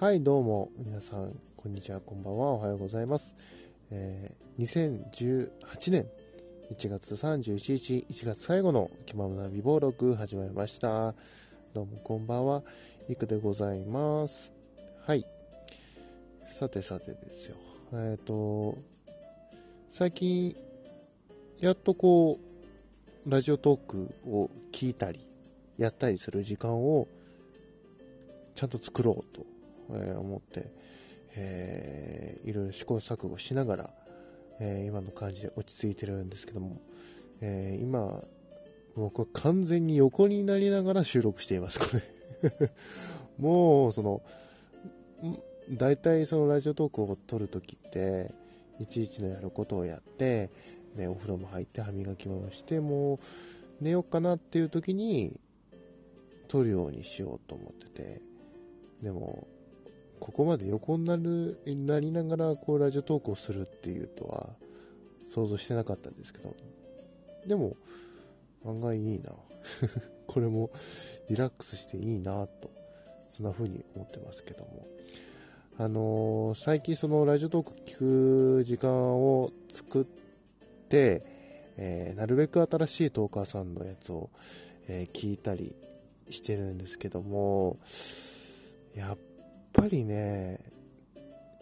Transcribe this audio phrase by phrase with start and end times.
[0.00, 3.34] はい、どうも、皆さん、こんにちは、こんばんは、おはようございます。
[3.90, 6.06] えー2018年
[6.72, 11.14] 1月31日、1月最後の気ままな美貌録始まりました。
[11.74, 12.62] どうもこんばんは、
[13.10, 14.50] いくでございます。
[15.06, 15.26] はい。
[16.58, 17.56] さてさてですよ。
[17.92, 18.78] えっ、と、
[19.90, 20.56] 最近、
[21.58, 22.38] やっとこ
[23.26, 25.20] う、ラジオトークを聞いたり、
[25.76, 27.06] やったりする時間を、
[28.54, 29.59] ちゃんと作ろうと、
[29.94, 30.70] え思って、
[31.36, 33.90] えーいろいろ試行錯誤しながら、
[34.60, 36.80] えー今の感じで落ち着いてるんですけども、
[37.40, 38.22] えー今、
[38.96, 42.02] 僕は完全に横になりながら収録しています、これ。
[43.38, 44.22] もう、その、
[45.70, 48.30] 大体そのラジオトークを撮るときって、
[48.80, 50.50] いちいちのやることをやって、
[50.96, 53.18] で、お風呂も入って歯磨きもして、もう
[53.80, 55.38] 寝ようかなっていう時に、
[56.48, 58.20] 撮るようにしようと思ってて、
[59.02, 59.46] でも、
[60.20, 64.50] ここまで横になる、なりながら、こう、ラジオトークをするっていうとは、
[65.30, 66.54] 想像してなかったんですけど、
[67.46, 67.72] でも、
[68.64, 69.34] 案外いいな。
[70.28, 70.70] これも、
[71.28, 72.70] リラックスしていいなと、
[73.30, 74.84] そんな風に思ってますけども。
[75.78, 80.04] あのー最近そのラジオトーク聞く時間を作っ
[80.90, 81.22] て、
[81.78, 84.28] えーなるべく新しいトーカーさんのやつを、
[84.88, 85.74] えー聞いたり
[86.28, 87.78] してるんですけども、
[88.94, 89.16] やっ
[89.72, 90.60] ぱりね、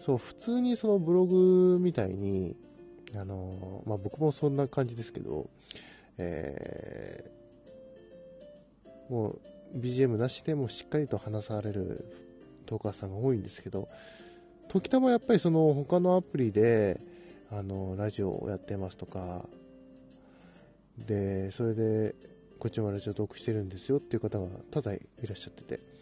[0.00, 2.56] そう、普通にそのブログみたいに、
[3.14, 5.48] あのまあ、僕もそんな感じですけど、
[6.18, 7.36] えー
[9.08, 9.40] もう
[9.78, 12.04] BGM なしでもしっかりと話される
[12.66, 13.88] トーカーさんが多いんですけど、
[14.68, 17.00] 時たまやっぱりその他のアプリで、
[17.50, 19.46] あの、ラジオをやってますとか、
[21.06, 22.14] で、それで、
[22.58, 25.95] こっちもラジオトークしてるんですよっていう方が多々いらっしゃってて。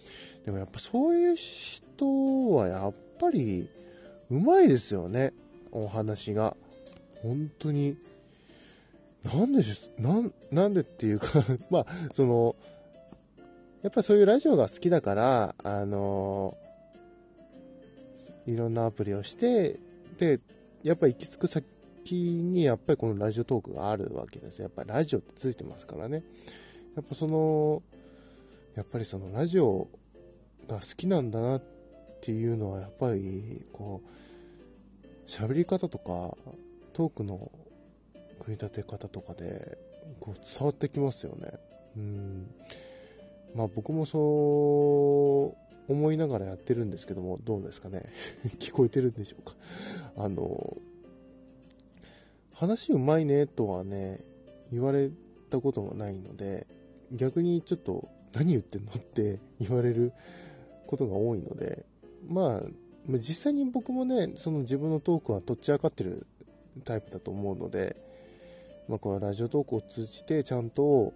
[0.44, 3.68] でもやっぱそういう人はやっぱり
[4.30, 5.32] うまいですよね。
[5.70, 6.56] お話が。
[7.22, 7.96] 本当に。
[9.24, 11.26] なんでしょ、なん、なんでっていうか
[11.70, 12.56] まあ、その、
[13.82, 16.56] やっぱそういうラジオが好きだから、あの
[18.46, 19.78] いろんなアプリをして、
[20.18, 20.40] で、
[20.82, 21.64] やっぱ行き着く先
[22.14, 24.60] に、やっぱりこのラジオトークがあるわけです。
[24.60, 26.22] やっぱラジオってついてますからね。
[26.94, 27.82] やっぱその、
[28.74, 29.88] やっぱりそのラジオ
[30.64, 31.62] が好きなんだなっ
[32.22, 34.14] ていうのは、やっぱり、こう、
[35.26, 36.36] 喋り方とか、
[36.92, 37.50] トークの
[38.40, 39.78] 組み立て方とかで、
[40.20, 41.52] こう伝わってきますよね。
[41.96, 42.54] うん。
[43.54, 45.56] まあ僕もそ
[45.88, 48.04] う思いながらやってるんですけども、どうですかね。
[48.58, 49.54] 聞こえてるんでしょうか。
[50.16, 50.76] あの、
[52.54, 54.20] 話うまいねとはね、
[54.72, 55.10] 言われ
[55.50, 56.66] たこともないので、
[57.12, 60.12] 逆にちょっと何言ってんのって言われる
[60.86, 61.84] ことが多いので、
[62.28, 62.62] まあ、
[63.08, 66.26] 実際に僕もね、その自分のトークはとっちらかってる
[66.84, 67.96] タイプだと思うので、
[68.88, 71.12] まあ、このラジオトークを通じてちゃんと、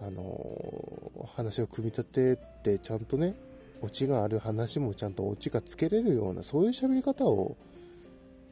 [0.00, 0.98] あのー
[1.38, 3.34] 話を組み立ててちゃんとね、
[3.82, 7.56] オチがある話もちゃんとオチがつけれるような、そういう喋り方を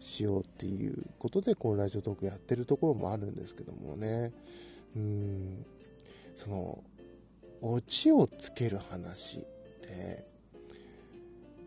[0.01, 4.33] しようっていうことで、このラジオトークやってるところもあるんですけどもね。
[4.95, 5.65] うん、
[6.37, 6.85] その、
[7.63, 10.25] オチをつける話って、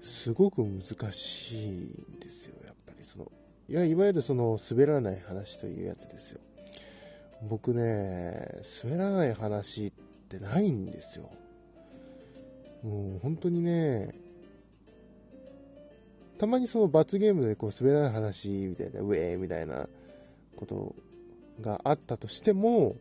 [0.01, 3.31] すごく難しいんですよ、やっぱりその、
[3.67, 6.39] いや、いわゆるその、滑らない話というやつですよ。
[7.49, 9.91] 僕ね、滑らない話っ
[10.27, 11.29] てないんですよ。
[12.83, 14.13] もう本当にね、
[16.37, 19.87] たまにその罰ゲームでこう滑らない話みたいな、ウェーみたいな
[20.55, 20.95] こと
[21.61, 22.95] があったとしても、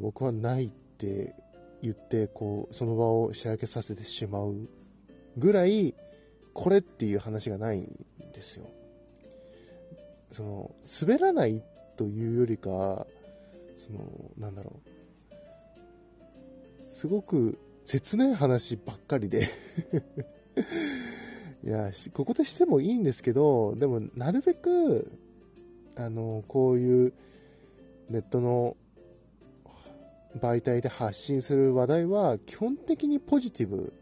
[0.00, 1.34] 僕はないって
[1.82, 4.54] 言って、こう、その場をしらけさせてしまう
[5.36, 5.94] ぐらい、
[6.54, 7.86] これっていう話がないん
[8.32, 8.70] ですよ。
[10.32, 11.62] その、滑らない
[11.96, 13.06] というよりか、
[13.86, 14.88] その、なんだろう。
[16.92, 19.46] すごく切ない話ばっかりで
[21.62, 25.10] いや、ここでしてもいいんですけど、でも、なるべく、
[25.94, 27.12] あの、こういう
[28.08, 28.76] ネットの
[30.38, 33.92] 媒体で発信する話題は、基本的にポジティブ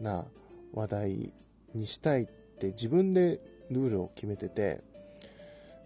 [0.00, 0.26] な
[0.72, 1.32] 話題
[1.74, 3.40] にしたいって自分で
[3.70, 4.82] ルールを決めてて、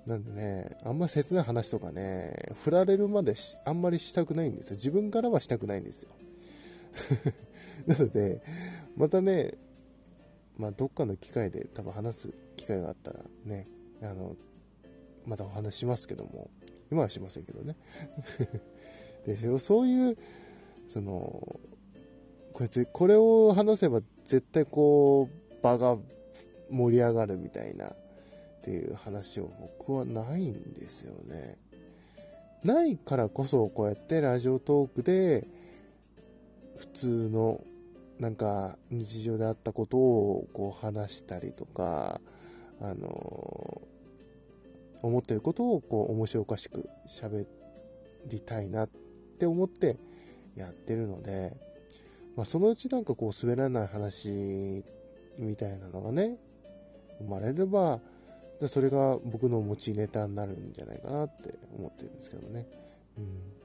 [0.06, 3.34] なんでね、あんま切ない話とかね、振られるまで
[3.64, 4.76] あんまりしたくないんですよ。
[4.76, 6.10] 自分からはしたくないんですよ。
[7.86, 8.40] なので、
[8.96, 9.54] またね、
[10.56, 13.66] まあ、どっかの機会で多分話す機会があったらね、
[14.02, 14.36] あの、
[15.26, 16.50] またお話ししますけども、
[16.90, 17.76] 今はしませんけどね。
[19.26, 20.16] でそういう、
[20.88, 21.60] その、
[22.56, 25.98] こいつ、これを話せば絶対こう、場が
[26.70, 27.90] 盛り上がるみたいな、っ
[28.64, 31.58] ていう話を僕はないんですよね。
[32.64, 35.46] ないからこそこうやってラジオトークで
[36.78, 37.60] 普通の
[38.18, 42.22] なんか日常であったことをこう話したりとか、
[42.80, 43.82] あの
[45.02, 47.46] 思ってることをこう面白おかしく喋
[48.28, 48.88] りたいなっ
[49.38, 49.98] て思って
[50.56, 51.65] やってるので、
[52.36, 54.84] まあ、そのうちなんかこう滑らない話
[55.38, 56.36] みたいなのがね、
[57.18, 58.00] 生まれれば、
[58.66, 62.66] それが僕の持ちネタになるんじゃないかなって思ってるんですけどね。
[63.18, 63.56] うん。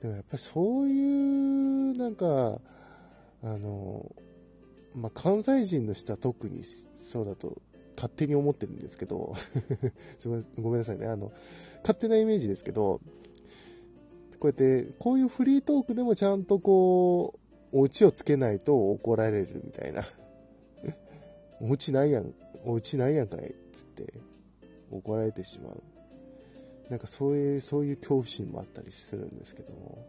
[0.00, 2.60] でもやっぱりそういう、なんか、
[3.42, 4.04] あの、
[4.94, 7.56] まあ、関西人の人は特にそうだと
[7.96, 9.34] 勝手に思ってるんですけど
[10.18, 11.06] すみません、ごめんなさいね。
[11.06, 11.32] あの、
[11.82, 13.00] 勝手なイメージですけど、
[14.38, 17.41] こうやって、こういうフリートークでもちゃんとこう
[17.72, 20.02] う、オチをつけないと怒られるみたいな。
[21.60, 22.34] オチないやん、
[22.64, 23.54] オチないやんかい。
[23.72, 24.12] つって
[24.90, 25.82] 怒られてしまう。
[26.90, 30.06] なんかそういうそういう恐怖心もあったりするんですけども。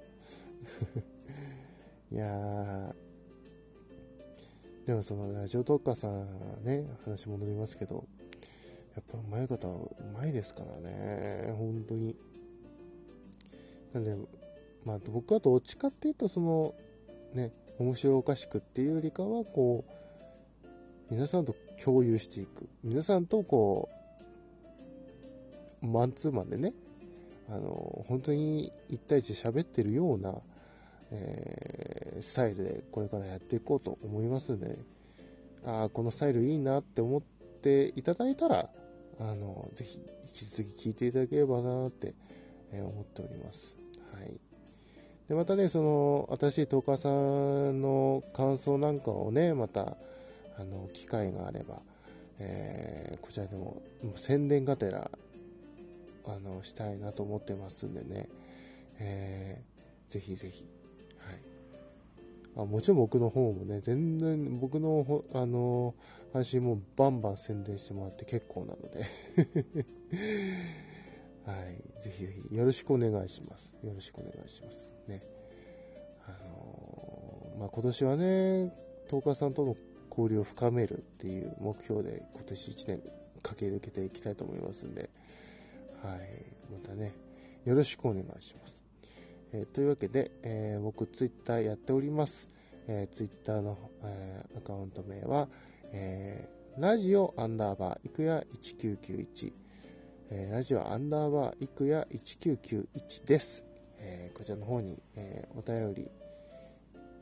[2.12, 3.04] いやー。
[4.86, 8.06] でもそのラジオ特化さんね話戻りますけど
[8.95, 11.54] やっぱうまい方うまいですからね。
[11.57, 12.15] 本当に。
[13.94, 14.13] なんで
[14.83, 16.75] まあ僕はどっちかっていうとその
[17.33, 20.03] ね面白おかしくっていうよりかはこう
[21.13, 22.68] 皆さんと共有していく。
[22.83, 23.88] 皆さんとこ
[25.83, 26.74] う、マンツーマンでね、
[27.50, 30.33] あの、本当に1対1で喋ってるような、
[31.12, 34.75] えー、スタイルでこれからやっていこうと思いますんで、
[35.65, 37.21] ああ、このスタイルいいなって思っ
[37.62, 38.69] ていただいたら、
[39.19, 42.15] あの、ぜひ引き続き聞いていただければなって、
[42.71, 43.75] え、思っております。
[44.13, 44.39] はい。
[45.27, 49.95] で、またね、その、新しいトーカーさんの感想なんかをね、また、
[50.57, 51.79] あの機会があれば、
[52.39, 53.81] えー、こちらでも
[54.15, 55.09] 宣伝がてら
[56.25, 58.29] あのしたいなと思ってますんでね、
[58.99, 60.65] えー、ぜひぜひ、
[62.55, 65.95] はい、あもちろん僕の方もね全然僕のあの
[66.33, 69.03] 配信もバンバン宣伝してもらって結構なので。
[71.45, 73.73] はい、ぜひぜひよろしくお願いします。
[73.83, 74.93] よろしくお願いします。
[75.07, 75.21] ね。
[76.25, 78.73] あのー、まあ、今年はね、
[79.09, 79.75] トーカーさんとの
[80.09, 83.01] 交流を深めるっていう目標で今年1年
[83.41, 85.09] 駆け抜けていきたいと思いますんで、
[86.01, 86.19] はい、
[86.71, 87.13] またね、
[87.65, 88.81] よろしくお願いします。
[89.51, 92.53] えー、というわけで、えー、僕 Twitter やっております。
[92.87, 95.47] えー、Twitter の、えー、アカウント名は、
[95.91, 99.53] えー、ラジオアンダーバーいくや1991、
[100.31, 103.63] えー、ラジオアンダーバーいくや1991です。
[103.99, 106.11] えー、こちらの方に、えー、お便り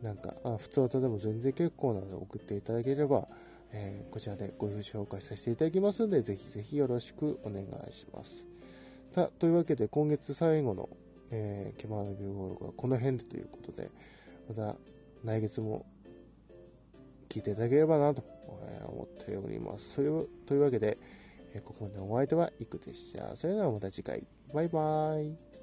[0.02, 3.28] なんか、あ普通歌でも全然結構なので送っていただければ、
[3.74, 8.46] え、こちらでご紹介させていただきますので、ぜひぜひよろしくお願いします。
[9.14, 10.90] さというわけで、今月最後の、
[11.32, 13.90] えー、ケマーのビューゴールがこの辺でということで、
[14.50, 14.76] また
[15.24, 15.86] 来月も
[17.30, 18.24] 聞いていただければなと
[18.88, 19.98] 思っております。
[20.46, 20.98] というわけで、
[21.54, 23.36] え、ここまでのお相手はイクでした。
[23.36, 24.26] それではまた次回。
[24.54, 25.61] バイバーイ。